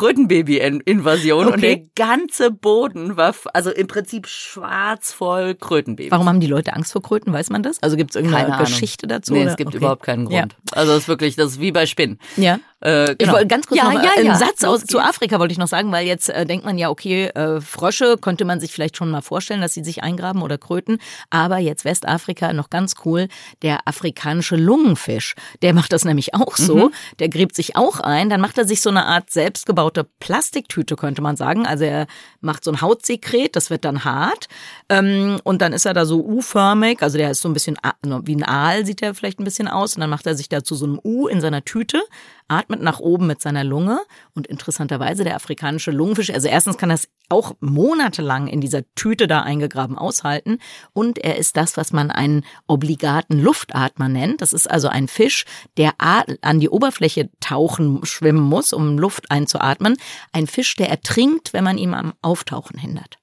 [0.80, 1.54] Krötenbaby-Invasion okay.
[1.54, 6.10] und der ganze Boden war also im Prinzip schwarz voll Krötenbabys.
[6.10, 7.32] Warum haben die Leute Angst vor Kröten?
[7.32, 7.82] Weiß man das?
[7.82, 9.32] Also gibt es irgendeine Geschichte dazu?
[9.32, 9.50] Nee, oder?
[9.50, 9.78] es gibt okay.
[9.78, 10.52] überhaupt keinen Grund.
[10.52, 10.72] Ja.
[10.72, 12.18] Also es ist wirklich, das ist wie bei Spinnen.
[12.36, 12.58] Ja.
[12.82, 13.16] Äh, genau.
[13.18, 14.34] Ich wollte ganz kurz ja, noch ja, einen ja.
[14.34, 17.26] Satz aus, zu Afrika wollte ich noch sagen, weil jetzt äh, denkt man ja, okay,
[17.26, 20.98] äh, Frösche könnte man sich vielleicht schon mal vorstellen, dass sie sich eingraben oder Kröten,
[21.30, 23.28] aber jetzt Westafrika noch ganz cool,
[23.62, 26.92] der afrikanische Lungenfisch, der macht das nämlich auch so, mhm.
[27.20, 31.22] der gräbt sich auch ein, dann macht er sich so eine Art selbstgebaute Plastiktüte, könnte
[31.22, 32.06] man sagen, also er
[32.40, 34.48] macht so ein Hautsekret, das wird dann hart.
[34.88, 37.78] Ähm, und dann ist er da so U-förmig, also der ist so ein bisschen
[38.24, 39.94] wie ein Aal sieht er vielleicht ein bisschen aus.
[39.94, 42.02] Und dann macht er sich dazu so ein U in seiner Tüte,
[42.48, 44.00] atmet nach oben mit seiner Lunge
[44.34, 49.42] und interessanterweise der afrikanische Lungenfisch, also erstens kann das auch monatelang in dieser Tüte da
[49.42, 50.58] eingegraben aushalten
[50.92, 54.42] und er ist das, was man einen obligaten Luftatmer nennt.
[54.42, 55.44] Das ist also ein Fisch,
[55.76, 59.96] der an die Oberfläche tauchen, schwimmen muss, um Luft einzuatmen.
[60.32, 63.21] Ein Fisch, der ertrinkt, wenn man ihn am Auftauchen hindert.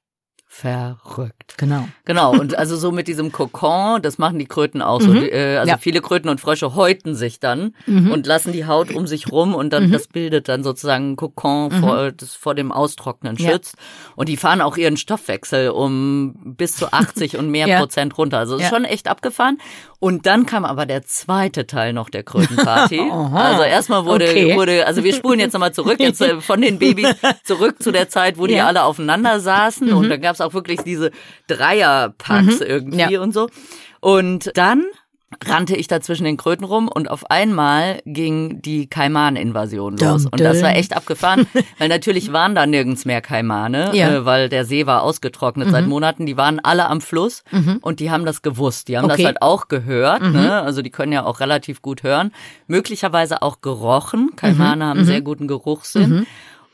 [0.61, 1.57] Verrückt.
[1.57, 1.87] Genau.
[2.03, 2.31] Genau.
[2.31, 5.07] Und also so mit diesem Kokon, das machen die Kröten auch so.
[5.07, 5.29] Mhm.
[5.31, 5.77] Äh, also ja.
[5.77, 8.11] viele Kröten und Frösche häuten sich dann mhm.
[8.11, 9.93] und lassen die Haut um sich rum und dann mhm.
[9.93, 11.79] das bildet dann sozusagen ein Kokon, mhm.
[11.79, 13.75] vor, das vor dem Austrocknen schützt.
[13.77, 14.13] Ja.
[14.17, 17.79] Und die fahren auch ihren Stoffwechsel um bis zu 80 und mehr ja.
[17.79, 18.39] Prozent runter.
[18.39, 19.59] Also ist schon echt abgefahren.
[19.99, 22.99] Und dann kam aber der zweite Teil noch der Krötenparty.
[23.33, 24.55] also erstmal wurde, okay.
[24.55, 28.09] wurde, also wir spulen jetzt nochmal zurück, jetzt äh, von den Babys zurück zu der
[28.09, 30.09] Zeit, wo die alle aufeinander saßen und mhm.
[30.09, 31.11] dann gab es auch wirklich diese
[31.47, 32.65] Dreierpacks mhm.
[32.65, 33.21] irgendwie ja.
[33.21, 33.49] und so.
[33.99, 34.85] Und dann
[35.45, 40.25] rannte ich da zwischen den Kröten rum und auf einmal ging die Kaiman-Invasion los.
[40.25, 44.09] Und das war echt abgefahren, weil natürlich waren da nirgends mehr Kaimane, ja.
[44.09, 45.71] äh, weil der See war ausgetrocknet mhm.
[45.71, 46.25] seit Monaten.
[46.25, 47.77] Die waren alle am Fluss mhm.
[47.81, 48.87] und die haben das gewusst.
[48.87, 49.17] Die haben okay.
[49.17, 50.23] das halt auch gehört.
[50.23, 50.31] Mhm.
[50.33, 50.61] Ne?
[50.61, 52.31] Also die können ja auch relativ gut hören.
[52.67, 54.31] Möglicherweise auch gerochen.
[54.35, 54.89] Kaimane mhm.
[54.89, 55.25] haben sehr mhm.
[55.25, 56.25] guten Geruchssinn.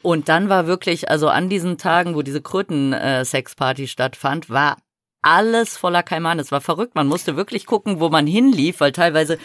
[0.05, 4.77] Und dann war wirklich, also an diesen Tagen, wo diese Kröten-Sexparty stattfand, war
[5.23, 6.43] alles voller Kaimane.
[6.43, 6.93] Es war verrückt.
[6.93, 9.39] Man musste wirklich gucken, wo man hinlief, weil teilweise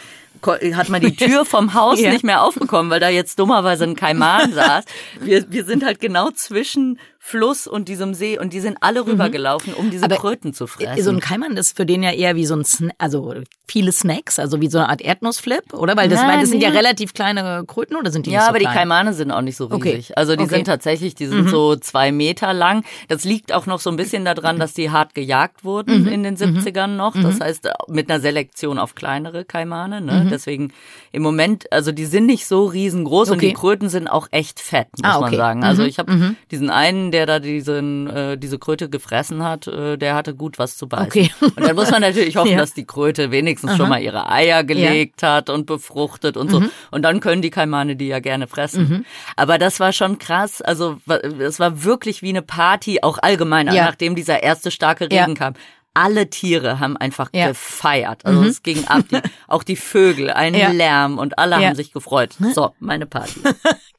[0.75, 2.11] hat man die Tür vom Haus ja.
[2.13, 4.85] nicht mehr aufbekommen, weil da jetzt dummerweise ein Kaiman saß.
[5.21, 9.11] Wir, wir sind halt genau zwischen Fluss und diesem See und die sind alle mhm.
[9.11, 11.05] rübergelaufen, um diese Aber Kröten zu fressen.
[11.05, 13.35] So ein Kaiman ist für den ja eher wie so ein, Sna also
[13.71, 15.97] viele Snacks, also wie so eine Art Erdnussflip, oder?
[15.97, 18.49] Weil das, Nein, weil das sind ja relativ kleine Kröten oder sind die Ja, so
[18.49, 18.73] aber klein?
[18.73, 20.07] die Kaimane sind auch nicht so riesig.
[20.07, 20.15] Okay.
[20.17, 20.57] Also die okay.
[20.57, 21.49] sind tatsächlich, die sind mhm.
[21.49, 22.85] so zwei Meter lang.
[23.09, 26.09] Das liegt auch noch so ein bisschen daran, dass die hart gejagt wurden mhm.
[26.09, 26.97] in den 70ern mhm.
[26.97, 27.15] noch.
[27.15, 27.45] Das mhm.
[27.45, 30.01] heißt, mit einer Selektion auf kleinere Kaimane.
[30.01, 30.25] Ne?
[30.25, 30.31] Mhm.
[30.31, 30.73] Deswegen
[31.13, 33.35] im Moment, also die sind nicht so riesengroß okay.
[33.35, 35.65] und die Kröten sind auch echt fett, muss ah, man sagen.
[35.65, 40.15] Also ich habe diesen einen, der da diesen äh, diese Kröte gefressen hat, äh, der
[40.15, 41.07] hatte gut was zu beißen.
[41.07, 41.31] Okay.
[41.41, 42.59] Und dann muss man natürlich hoffen, ja.
[42.59, 43.77] dass die Kröte wenigstens Aha.
[43.77, 45.35] schon mal ihre Eier gelegt ja.
[45.35, 46.61] hat und befruchtet und so.
[46.61, 46.71] Mhm.
[46.91, 48.89] Und dann können die Kaimane die ja gerne fressen.
[48.89, 49.05] Mhm.
[49.37, 50.63] Aber das war schon krass.
[50.63, 50.99] Also
[51.39, 53.85] es war wirklich wie eine Party, auch allgemein, ja.
[53.85, 55.55] nachdem dieser erste starke Regen kam
[55.95, 57.49] alle Tiere haben einfach ja.
[57.49, 58.25] gefeiert.
[58.25, 58.47] Also mhm.
[58.47, 60.71] es ging ab, die, auch die Vögel, ein ja.
[60.71, 61.69] Lärm und alle ja.
[61.69, 62.31] haben sich gefreut.
[62.55, 63.41] So, meine Party.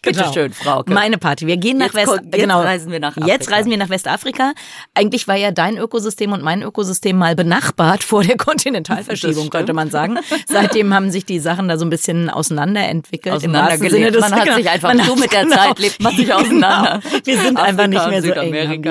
[0.03, 0.33] Bitte genau.
[0.33, 0.81] schön, Frau.
[0.87, 1.45] Meine Party.
[1.45, 2.11] Wir gehen nach West.
[2.11, 2.61] Jetzt genau.
[2.61, 3.27] reisen wir nach Afrika.
[3.27, 4.53] Jetzt reisen wir nach Westafrika.
[4.95, 9.91] Eigentlich war ja dein Ökosystem und mein Ökosystem mal benachbart vor der Kontinentalverschiebung, könnte man
[9.91, 10.17] sagen.
[10.47, 13.35] Seitdem haben sich die Sachen da so ein bisschen auseinanderentwickelt.
[13.35, 14.19] Auseinandergelebt.
[14.19, 16.39] Man hat sich einfach so mit der genau, Zeit lebt man sich genau.
[16.39, 16.99] auseinander.
[17.03, 17.25] Genau.
[17.25, 18.81] Wir sind Afrika einfach nicht mehr so eng.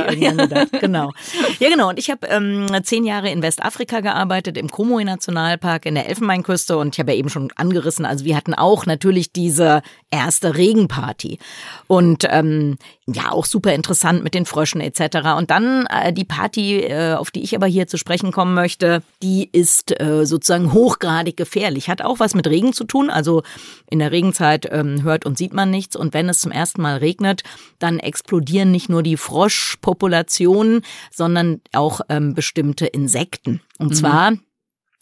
[0.81, 1.13] Genau.
[1.59, 1.89] Ja, genau.
[1.89, 6.77] Und ich habe ähm, zehn Jahre in Westafrika gearbeitet, im Komoe Nationalpark in der Elfenbeinküste
[6.77, 11.21] und ich habe ja eben schon angerissen, also wir hatten auch natürlich diese erste Regenparty
[11.21, 11.39] Party.
[11.87, 15.37] Und ähm, ja, auch super interessant mit den Fröschen etc.
[15.37, 19.03] Und dann äh, die Party, äh, auf die ich aber hier zu sprechen kommen möchte,
[19.23, 21.89] die ist äh, sozusagen hochgradig gefährlich.
[21.89, 23.11] Hat auch was mit Regen zu tun.
[23.11, 23.43] Also
[23.91, 25.97] in der Regenzeit ähm, hört und sieht man nichts.
[25.97, 27.43] Und wenn es zum ersten Mal regnet,
[27.79, 33.61] dann explodieren nicht nur die Froschpopulationen, sondern auch ähm, bestimmte Insekten.
[33.79, 33.95] Und mhm.
[33.95, 34.33] zwar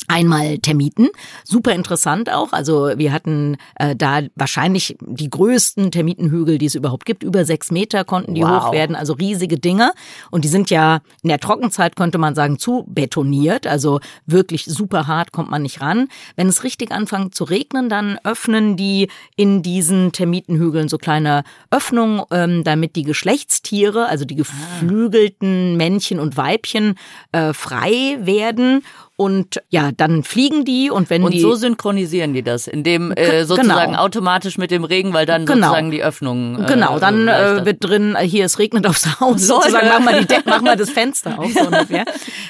[0.08, 1.08] Einmal Termiten,
[1.44, 2.52] super interessant auch.
[2.52, 7.22] Also wir hatten äh, da wahrscheinlich die größten Termitenhügel, die es überhaupt gibt.
[7.22, 8.64] Über sechs Meter konnten die wow.
[8.64, 9.92] hoch werden, also riesige Dinger.
[10.30, 13.66] Und die sind ja in der Trockenzeit, könnte man sagen, zu betoniert.
[13.66, 16.08] Also wirklich super hart kommt man nicht ran.
[16.36, 22.22] Wenn es richtig anfängt zu regnen, dann öffnen die in diesen Termitenhügeln so kleine Öffnungen,
[22.30, 26.94] ähm, damit die Geschlechtstiere, also die geflügelten Männchen und Weibchen,
[27.32, 28.82] äh, frei werden
[29.18, 31.42] und ja, dann fliegen die und wenn und die.
[31.42, 34.04] Und so synchronisieren die das, indem äh, sozusagen genau.
[34.04, 35.66] automatisch mit dem Regen, weil dann genau.
[35.66, 36.62] sozusagen die Öffnung.
[36.62, 40.20] Äh, genau, dann äh, wird drin, äh, hier es regnet aufs Haus, sozusagen, mach mal
[40.20, 42.04] die Deck, mach mal das Fenster auf, so ungefähr.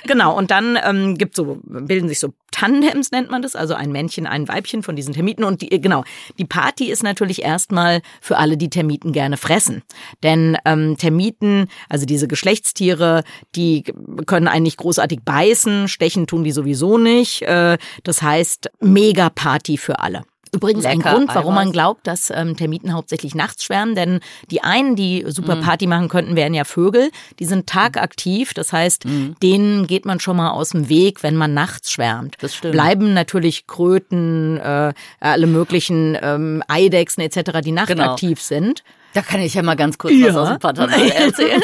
[0.07, 3.93] genau, und dann ähm, gibt so, bilden sich so Tandems nennt man das, also ein
[3.93, 5.45] Männchen, ein Weibchen von diesen Termiten.
[5.45, 6.05] Und die, genau,
[6.39, 9.83] die Party ist natürlich erstmal für alle, die Termiten gerne fressen.
[10.23, 13.23] Denn ähm, Termiten, also diese Geschlechtstiere,
[13.55, 13.85] die
[14.27, 17.43] können eigentlich großartig beißen, stechen tun die sowieso nicht.
[17.43, 20.23] Äh, das heißt, mega Party für alle.
[20.55, 24.63] Übrigens Lecker, ein Grund, warum man glaubt, dass ähm, Termiten hauptsächlich nachts schwärmen, denn die
[24.63, 25.61] einen, die super mhm.
[25.63, 27.11] Party machen könnten, wären ja Vögel.
[27.39, 29.37] Die sind tagaktiv, das heißt, mhm.
[29.43, 32.37] denen geht man schon mal aus dem Weg, wenn man nachts schwärmt.
[32.41, 32.73] Das stimmt.
[32.73, 38.61] Bleiben natürlich Kröten, äh, alle möglichen ähm, Eidechsen etc., die nachtaktiv genau.
[38.61, 38.83] sind.
[39.15, 40.29] Da kann ich ja mal ganz kurz ja.
[40.29, 41.63] was aus dem Pantanal erzählen.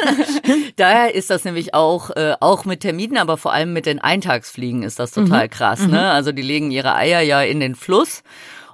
[0.77, 4.83] Daher ist das nämlich auch, äh, auch mit Termiten, aber vor allem mit den Eintagsfliegen
[4.83, 5.49] ist das total mhm.
[5.51, 5.81] krass.
[5.81, 5.87] Ne?
[5.87, 5.95] Mhm.
[5.95, 8.23] Also die legen ihre Eier ja in den Fluss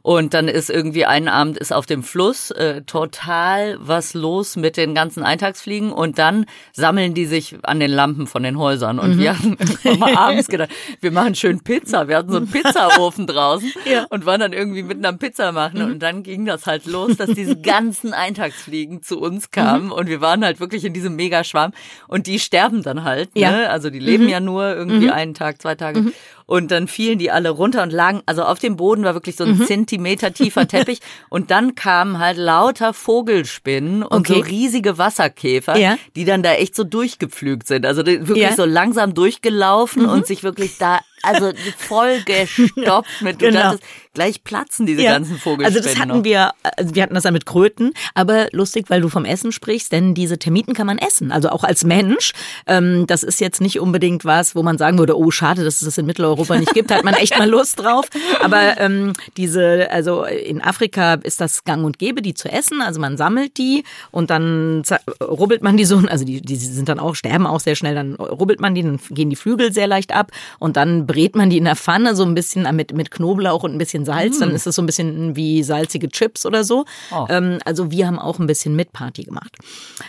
[0.02, 4.78] und dann ist irgendwie ein Abend ist auf dem Fluss äh, total was los mit
[4.78, 9.00] den ganzen Eintagsfliegen und dann sammeln die sich an den Lampen von den Häusern.
[9.00, 9.20] Und mhm.
[9.20, 9.58] wir haben
[10.00, 10.70] mal abends gedacht,
[11.02, 12.08] wir machen schön Pizza.
[12.08, 14.06] Wir hatten so einen Pizzaofen draußen ja.
[14.10, 15.80] und waren dann irgendwie mitten am Pizza machen.
[15.80, 15.92] Mhm.
[15.94, 19.92] Und dann ging das halt los, dass diese ganzen Eintagsfliegen zu uns kamen mhm.
[19.92, 21.74] und wir waren halt wirklich in diesem Megaschwarm
[22.08, 23.36] und die sterben dann halt.
[23.36, 23.42] Ne?
[23.42, 23.52] Ja.
[23.68, 24.30] Also die leben mhm.
[24.30, 25.12] ja nur irgendwie mhm.
[25.12, 26.12] einen Tag, zwei Tage.
[26.52, 29.46] Und dann fielen die alle runter und lagen, also auf dem Boden war wirklich so
[29.46, 29.68] ein mhm.
[29.68, 31.00] Zentimeter tiefer Teppich.
[31.30, 34.34] und dann kamen halt lauter Vogelspinnen und okay.
[34.34, 35.98] so riesige Wasserkäfer, ja.
[36.18, 37.86] die dann da echt so durchgepflügt sind.
[37.86, 38.54] Also wirklich ja.
[38.54, 40.10] so langsam durchgelaufen mhm.
[40.10, 43.60] und sich wirklich da also voll gestopft mit, genau.
[43.60, 45.14] dachtest, gleich platzen diese ja.
[45.14, 45.66] ganzen Vogelspinnen.
[45.66, 46.24] Also das hatten noch.
[46.24, 49.92] wir, also wir hatten das dann mit Kröten, aber lustig, weil du vom Essen sprichst,
[49.92, 52.34] denn diese Termiten kann man essen, also auch als Mensch.
[52.68, 55.86] Ähm, das ist jetzt nicht unbedingt was, wo man sagen würde, oh schade, dass es
[55.86, 58.08] das in Mitteleuropa nicht gibt, hat man echt mal Lust drauf.
[58.42, 62.82] Aber ähm, diese, also in Afrika ist das gang und gäbe, die zu essen.
[62.82, 64.84] Also man sammelt die und dann
[65.22, 68.16] rubbelt man die so, also die, die sind dann auch, sterben auch sehr schnell, dann
[68.16, 71.58] rubbelt man die, dann gehen die Flügel sehr leicht ab und dann brät man die
[71.58, 74.38] in der Pfanne so ein bisschen mit, mit Knoblauch und ein bisschen Salz.
[74.38, 74.40] Mm.
[74.40, 76.86] Dann ist es so ein bisschen wie salzige Chips oder so.
[77.12, 77.26] Oh.
[77.28, 79.58] Ähm, also wir haben auch ein bisschen mit Party gemacht.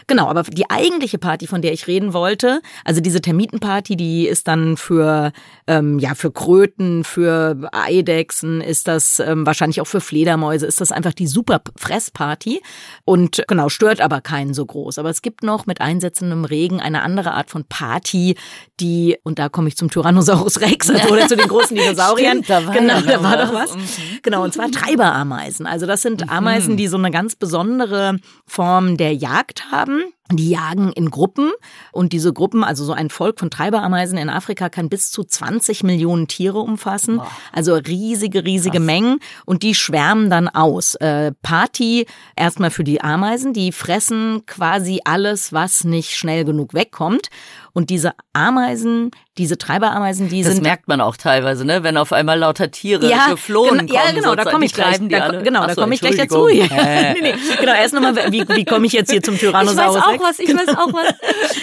[0.07, 4.47] Genau, aber die eigentliche Party, von der ich reden wollte, also diese Termitenparty, die ist
[4.47, 5.33] dann für,
[5.67, 10.93] ähm, ja, für Kröten, für Eidechsen, ist das ähm, wahrscheinlich auch für Fledermäuse, ist das
[10.93, 12.63] einfach die super Fressparty
[13.05, 14.99] und genau, stört aber keinen so groß.
[14.99, 18.37] Aber es gibt noch mit einsetzendem Regen eine andere Art von Party,
[18.79, 22.45] die, und da komme ich zum Tyrannosaurus Rex oder zu den großen Dinosauriern.
[22.45, 23.75] Stimmt, da war genau, da war doch was.
[23.75, 23.83] Mhm.
[24.23, 25.67] Genau, und zwar Treiberameisen.
[25.67, 26.31] Also das sind mhm.
[26.31, 30.03] Ameisen, die so eine ganz besondere Form der Jagd haben.
[30.31, 31.51] Die jagen in Gruppen
[31.91, 35.83] und diese Gruppen, also so ein Volk von Treiberameisen in Afrika kann bis zu 20
[35.83, 37.21] Millionen Tiere umfassen.
[37.53, 38.87] Also riesige, riesige Krass.
[38.87, 40.95] Mengen und die schwärmen dann aus.
[40.95, 42.07] Äh, Party
[42.37, 47.29] erstmal für die Ameisen, die fressen quasi alles, was nicht schnell genug wegkommt.
[47.75, 50.63] Und diese Ameisen, diese Treiberameisen, die das sind.
[50.63, 51.83] Das merkt man auch teilweise, ne?
[51.83, 53.89] Wenn auf einmal lauter Tiere ja, geflohen kommen.
[53.89, 54.99] Ja, genau, da komme ich gleich.
[55.01, 56.49] Da, genau, da komme ich gleich dazu.
[56.49, 56.65] Hier.
[56.71, 59.97] nee, nee, genau, erst nochmal, wie, wie komme ich jetzt hier zum Tyrannosaurus?
[59.97, 60.61] Ich weiß auch was, ich genau.
[60.61, 61.15] weiß auch was.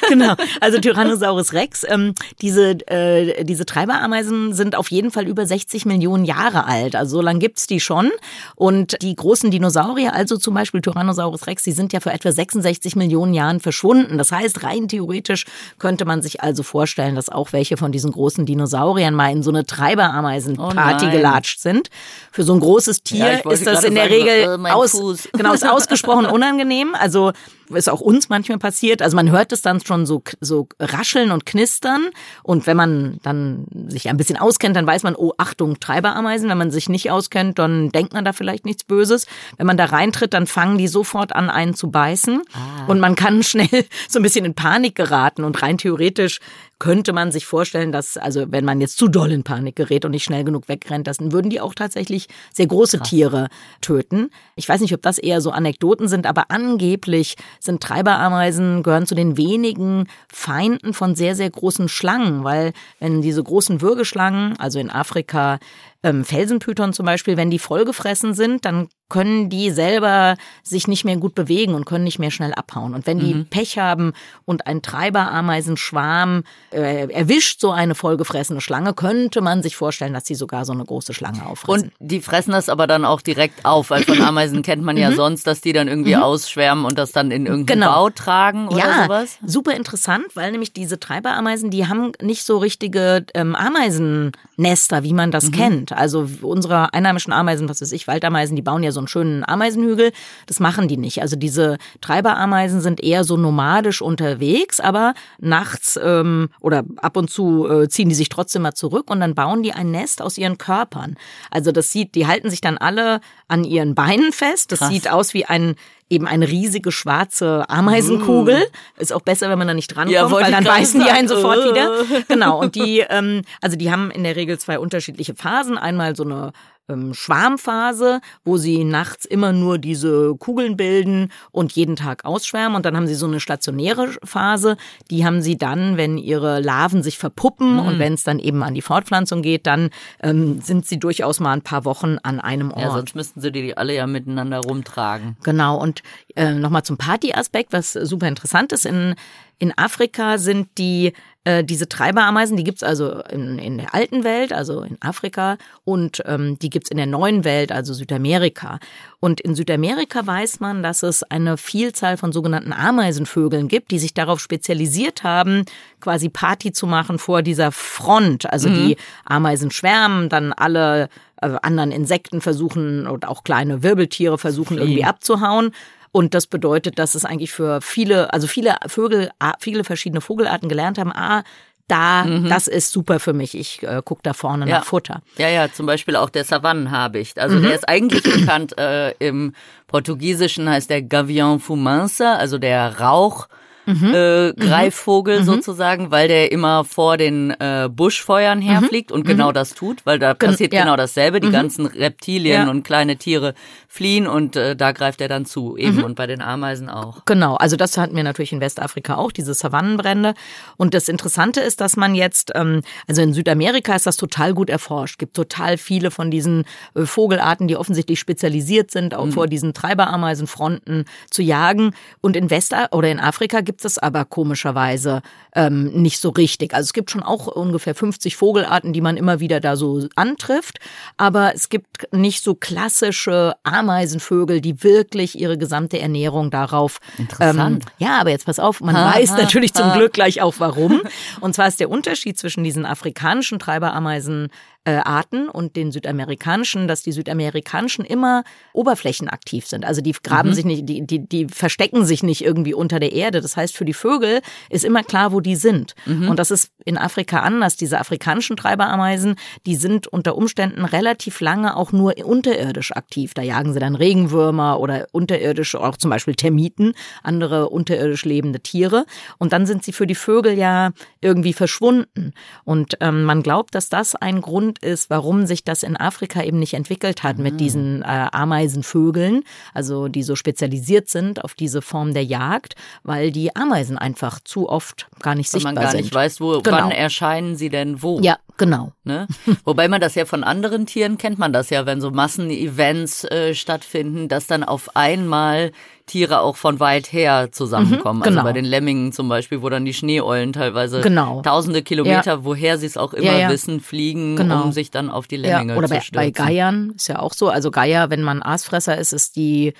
[0.09, 1.85] genau, also Tyrannosaurus Rex.
[1.87, 6.95] Ähm, diese, äh, diese Treiberameisen sind auf jeden Fall über 60 Millionen Jahre alt.
[6.95, 8.11] Also so lange gibt's die schon.
[8.55, 12.95] Und die großen Dinosaurier, also zum Beispiel Tyrannosaurus Rex, die sind ja vor etwa 66
[12.95, 14.17] Millionen Jahren verschwunden.
[14.17, 15.45] Das heißt, rein theoretisch
[15.77, 19.43] könnte könnte man sich also vorstellen, dass auch welche von diesen großen Dinosauriern mal in
[19.43, 21.89] so eine Treiberameisenparty oh gelatscht sind.
[22.31, 25.51] Für so ein großes Tier ja, ist das in der sagen, Regel äh, aus, genau,
[25.51, 26.95] ist ausgesprochen unangenehm.
[26.97, 27.33] Also
[27.69, 29.01] ist auch uns manchmal passiert.
[29.01, 32.09] Also man hört es dann schon so, so rascheln und knistern.
[32.43, 36.49] Und wenn man dann sich ein bisschen auskennt, dann weiß man, oh, Achtung, Treiberameisen.
[36.49, 39.27] Wenn man sich nicht auskennt, dann denkt man da vielleicht nichts Böses.
[39.57, 42.41] Wenn man da reintritt, dann fangen die sofort an, einen zu beißen.
[42.53, 42.85] Ah.
[42.87, 45.43] Und man kann schnell so ein bisschen in Panik geraten.
[45.43, 46.39] Und rein theoretisch
[46.79, 50.11] könnte man sich vorstellen, dass, also wenn man jetzt zu doll in Panik gerät und
[50.11, 53.09] nicht schnell genug wegrennt, dann würden die auch tatsächlich sehr große Krass.
[53.09, 53.49] Tiere
[53.81, 54.29] töten.
[54.55, 59.15] Ich weiß nicht, ob das eher so Anekdoten sind, aber angeblich sind Treiberameisen, gehören zu
[59.15, 64.89] den wenigen Feinden von sehr, sehr großen Schlangen, weil wenn diese großen Würgeschlangen, also in
[64.89, 65.59] Afrika
[66.03, 71.17] ähm, Felsenpython zum Beispiel, wenn die vollgefressen sind, dann können die selber sich nicht mehr
[71.17, 72.93] gut bewegen und können nicht mehr schnell abhauen.
[72.93, 73.45] Und wenn die mhm.
[73.47, 74.13] Pech haben
[74.45, 80.35] und ein Treiberameisenschwarm äh, erwischt so eine vollgefressene Schlange, könnte man sich vorstellen, dass sie
[80.35, 81.91] sogar so eine große Schlange auffressen.
[81.99, 85.09] Und die fressen das aber dann auch direkt auf, weil von Ameisen kennt man ja
[85.09, 85.15] mhm.
[85.15, 86.21] sonst, dass die dann irgendwie mhm.
[86.21, 87.93] ausschwärmen und das dann in irgendeinen genau.
[87.95, 89.39] Bau tragen oder ja, sowas.
[89.43, 95.31] Super interessant, weil nämlich diese Treiberameisen, die haben nicht so richtige ähm, Ameisennester, wie man
[95.31, 95.53] das mhm.
[95.89, 95.99] Kennt.
[95.99, 100.11] Also unsere einheimischen Ameisen, was weiß ich, Waldameisen, die bauen ja so einen schönen Ameisenhügel.
[100.47, 101.21] Das machen die nicht.
[101.21, 107.67] Also diese Treiberameisen sind eher so nomadisch unterwegs, aber nachts ähm, oder ab und zu
[107.67, 110.57] äh, ziehen die sich trotzdem mal zurück und dann bauen die ein Nest aus ihren
[110.57, 111.15] Körpern.
[111.51, 114.71] Also das sieht, die halten sich dann alle an ihren Beinen fest.
[114.71, 114.89] Das Krass.
[114.89, 115.75] sieht aus wie ein
[116.09, 118.59] eben eine riesige schwarze Ameisenkugel.
[118.59, 119.01] Mm.
[119.01, 121.63] Ist auch besser, wenn man da nicht drankommt, ja, weil dann beißen die einen sofort
[121.65, 122.03] wieder.
[122.27, 122.59] Genau.
[122.59, 125.77] Und die, ähm, also die haben in der Regel zwei unterschiedliche Phasen.
[125.77, 126.51] Einmal so eine
[126.89, 132.75] ähm, Schwarmphase, wo sie nachts immer nur diese Kugeln bilden und jeden Tag ausschwärmen.
[132.75, 134.77] Und dann haben sie so eine stationäre Phase,
[135.09, 137.79] die haben sie dann, wenn ihre Larven sich verpuppen mhm.
[137.79, 139.89] und wenn es dann eben an die Fortpflanzung geht, dann
[140.21, 142.81] ähm, sind sie durchaus mal ein paar Wochen an einem Ort.
[142.81, 145.37] Ja, sonst müssten sie die alle ja miteinander rumtragen.
[145.43, 145.77] Genau.
[145.77, 146.01] Und
[146.35, 148.85] äh, nochmal zum Partyaspekt, was super interessant ist.
[148.85, 149.15] In,
[149.59, 151.13] in Afrika sind die
[151.45, 156.21] äh, diese Treiberameisen, die gibt's also in, in der alten Welt, also in Afrika, und
[156.25, 158.79] ähm, die gibt's in der neuen Welt, also Südamerika.
[159.21, 164.13] Und in Südamerika weiß man, dass es eine Vielzahl von sogenannten Ameisenvögeln gibt, die sich
[164.13, 165.63] darauf spezialisiert haben,
[166.01, 168.51] quasi Party zu machen vor dieser Front.
[168.51, 168.73] Also mhm.
[168.75, 171.09] die Ameisen schwärmen, dann alle
[171.41, 175.71] äh, anderen Insekten versuchen und auch kleine Wirbeltiere versuchen irgendwie abzuhauen.
[176.11, 180.97] Und das bedeutet, dass es eigentlich für viele, also viele Vögel, viele verschiedene Vogelarten gelernt
[180.97, 181.43] haben, ah,
[181.89, 182.47] da, mhm.
[182.47, 183.57] das ist super für mich.
[183.57, 184.77] Ich äh, gucke da vorne ja.
[184.77, 185.21] nach Futter.
[185.37, 187.39] Ja, ja, zum Beispiel auch der Savannenhabicht.
[187.39, 187.63] Also mhm.
[187.63, 189.53] der ist eigentlich bekannt äh, im
[189.87, 193.47] Portugiesischen heißt der Gavião Fumança, also der Rauch
[193.89, 194.13] mhm.
[194.13, 195.45] äh, Greifvogel mhm.
[195.45, 199.17] sozusagen, weil der immer vor den äh, Buschfeuern herfliegt mhm.
[199.17, 199.53] und genau mhm.
[199.53, 200.83] das tut, weil da passiert ja.
[200.83, 201.39] genau dasselbe.
[201.39, 201.53] Die mhm.
[201.53, 202.69] ganzen Reptilien ja.
[202.69, 203.53] und kleine Tiere
[203.87, 206.03] fliehen und äh, da greift er dann zu, eben mhm.
[206.03, 207.25] und bei den Ameisen auch.
[207.25, 210.35] Genau, also das hatten wir natürlich in Westafrika auch, diese Savannenbrände.
[210.77, 214.69] Und das Interessante ist, dass man jetzt, ähm, also in Südamerika ist das total gut
[214.69, 219.73] erforscht, gibt total viele von diesen äh, Vogelarten, die offensichtlich spezialisiert sind, auch vor diesen
[219.73, 221.93] Treiberameisenfronten zu jagen.
[222.21, 225.21] Und in West oder in Afrika gibt gibt es aber komischerweise
[225.55, 226.73] ähm, nicht so richtig.
[226.73, 230.79] Also es gibt schon auch ungefähr 50 Vogelarten, die man immer wieder da so antrifft,
[231.15, 236.99] aber es gibt nicht so klassische Ameisenvögel, die wirklich ihre gesamte Ernährung darauf.
[237.17, 237.85] Interessant.
[237.85, 239.81] Ähm, ja, aber jetzt pass auf, man ha, weiß ha, natürlich ha.
[239.81, 241.01] zum Glück gleich auch warum.
[241.39, 244.49] Und zwar ist der Unterschied zwischen diesen afrikanischen Treiberameisen
[244.85, 249.85] äh, Arten und den südamerikanischen, dass die südamerikanischen immer oberflächenaktiv sind.
[249.85, 250.53] Also die graben mhm.
[250.53, 253.41] sich nicht, die, die, die verstecken sich nicht irgendwie unter der Erde.
[253.41, 255.95] Das heißt, für die Vögel ist immer klar, wo die sind.
[256.05, 256.29] Mhm.
[256.29, 257.75] Und das ist in Afrika anders.
[257.75, 263.33] Diese afrikanischen Treiberameisen, die sind unter Umständen relativ lange auch nur unterirdisch aktiv.
[263.33, 269.05] Da jagen sie dann Regenwürmer oder unterirdisch, auch zum Beispiel Termiten, andere unterirdisch lebende Tiere.
[269.37, 272.33] Und dann sind sie für die Vögel ja irgendwie verschwunden.
[272.63, 276.59] Und ähm, man glaubt, dass das ein Grund ist, warum sich das in Afrika eben
[276.59, 277.57] nicht entwickelt hat mit ah.
[277.57, 283.55] diesen äh, Ameisenvögeln, also die so spezialisiert sind auf diese Form der Jagd, weil die
[283.55, 286.01] Ameisen einfach zu oft gar nicht weil sichtbar man gar sind.
[286.01, 286.77] nicht weiß, wo, genau.
[286.77, 288.19] wann erscheinen sie denn wo.
[288.21, 288.93] Ja, genau.
[289.03, 289.27] Ne?
[289.63, 293.55] Wobei man das ja von anderen Tieren kennt man das ja, wenn so Massenevents äh,
[293.55, 295.71] stattfinden, dass dann auf einmal
[296.09, 298.19] Tiere auch von weit her zusammenkommen.
[298.19, 298.39] Mhm, genau.
[298.39, 301.41] Also bei den Lemmingen zum Beispiel, wo dann die Schneeeulen teilweise genau.
[301.41, 302.43] tausende Kilometer, ja.
[302.43, 303.49] woher sie es auch immer ja, ja.
[303.49, 304.63] wissen, fliegen, genau.
[304.63, 307.49] um sich dann auf die Lemminge Oder zu bei, bei Geiern ist ja auch so.
[307.49, 309.73] Also Geier, wenn man Aasfresser ist, ist die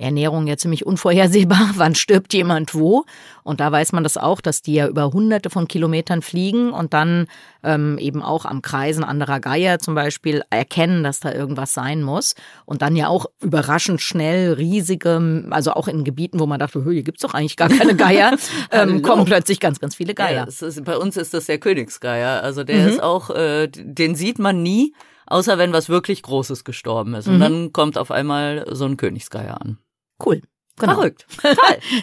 [0.00, 1.70] Ernährung ja ziemlich unvorhersehbar.
[1.76, 3.04] Wann stirbt jemand wo?
[3.42, 6.94] Und da weiß man das auch, dass die ja über hunderte von Kilometern fliegen und
[6.94, 7.26] dann
[7.62, 12.34] ähm, eben auch am Kreisen anderer Geier zum Beispiel erkennen, dass da irgendwas sein muss.
[12.64, 17.02] Und dann ja auch überraschend schnell riesige, also auch in Gebieten, wo man dachte, hier
[17.02, 18.36] gibt's doch eigentlich gar keine Geier,
[18.70, 20.46] ähm, kommen plötzlich ganz, ganz viele Geier.
[20.48, 22.42] Ja, ist, bei uns ist das der Königsgeier.
[22.42, 22.88] Also der mhm.
[22.88, 24.94] ist auch, äh, den sieht man nie
[25.30, 27.28] außer wenn was wirklich Großes gestorben ist.
[27.28, 27.40] Und mhm.
[27.40, 29.78] dann kommt auf einmal so ein Königsgeier an.
[30.24, 30.42] Cool.
[30.80, 30.94] Genau.
[30.94, 31.26] Verrückt.
[31.42, 31.54] Toll.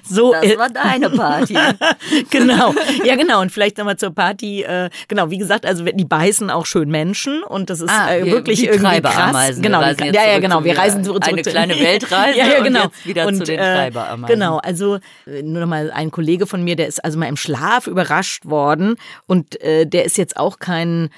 [0.03, 1.57] so das war deine Party.
[2.29, 2.73] genau.
[3.03, 3.41] Ja, genau.
[3.41, 4.61] Und vielleicht nochmal zur Party.
[4.61, 8.25] Äh, genau, wie gesagt, also die beißen auch schön Menschen und das ist ah, äh,
[8.25, 9.59] wirklich die irgendwie krass.
[9.59, 9.81] Genau.
[9.81, 10.63] ja, ja, genau.
[10.63, 12.83] Wir reisen zurück, zurück eine kleine Weltreise ja, ja, genau.
[12.83, 14.27] und wieder und, zu den äh, Treiberameisen.
[14.27, 14.57] Genau.
[14.57, 18.45] Also äh, nur nochmal ein Kollege von mir, der ist also mal im Schlaf überrascht
[18.45, 21.09] worden und äh, der ist jetzt auch kein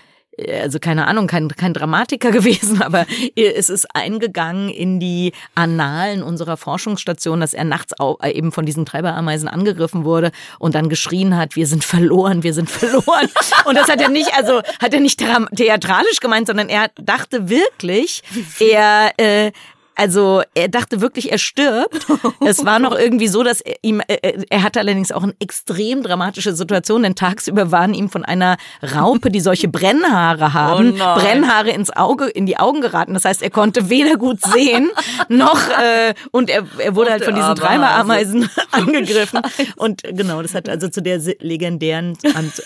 [0.61, 6.57] also keine Ahnung, kein, kein Dramatiker gewesen, aber es ist eingegangen in die Annalen unserer
[6.57, 11.37] Forschungsstation, dass er nachts auch äh, eben von diesen Treiberameisen angegriffen wurde und dann geschrien
[11.37, 13.29] hat, wir sind verloren, wir sind verloren.
[13.65, 18.23] Und das hat er nicht, also hat er nicht theatralisch gemeint, sondern er dachte wirklich,
[18.59, 19.51] er äh,
[19.99, 22.07] also er dachte wirklich, er stirbt.
[22.45, 26.03] es war noch irgendwie so, dass er ihm, er, er hatte allerdings auch eine extrem
[26.03, 28.55] dramatische Situation, denn tagsüber waren ihm von einer
[28.95, 33.13] Raupe, die solche Brennhaare haben, oh Brennhaare ins Auge, in die Augen geraten.
[33.13, 34.89] Das heißt, er konnte weder gut sehen,
[35.27, 39.41] noch, äh, und er, er wurde halt von diesen Treiberameisen angegriffen.
[39.75, 42.17] Und genau, das hat also zu der legendären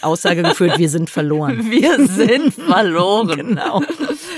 [0.01, 1.71] Aussage geführt, wir sind verloren.
[1.71, 3.27] Wir sind verloren.
[3.29, 3.81] genau.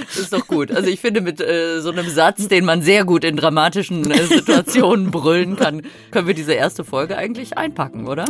[0.07, 0.71] Das ist doch gut.
[0.71, 4.23] Also ich finde mit äh, so einem Satz, den man sehr gut in dramatischen äh,
[4.23, 8.25] Situationen brüllen kann, können wir diese erste Folge eigentlich einpacken, oder?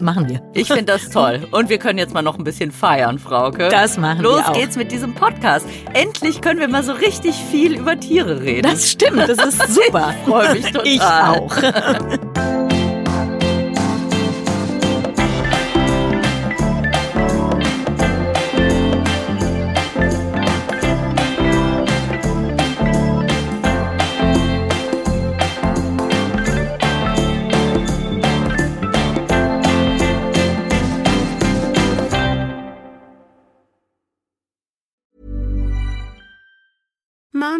[0.00, 0.42] Machen wir.
[0.54, 1.46] Ich finde das toll.
[1.50, 3.68] Und wir können jetzt mal noch ein bisschen feiern, Frauke.
[3.68, 5.66] Das machen Los wir Los geht's mit diesem Podcast.
[5.92, 8.62] Endlich können wir mal so richtig viel über Tiere reden.
[8.62, 10.14] Das stimmt, das ist super.
[10.18, 10.86] Ich freue mich total.
[10.86, 12.48] Ich auch.